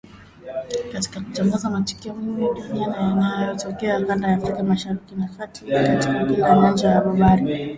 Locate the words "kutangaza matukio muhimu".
1.21-2.47